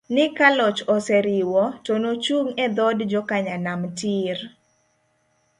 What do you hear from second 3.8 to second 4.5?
tiir!!